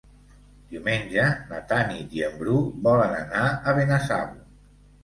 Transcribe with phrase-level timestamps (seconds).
[0.71, 2.59] Diumenge na Tanit i en Bru
[2.89, 4.31] volen anar a Benasau.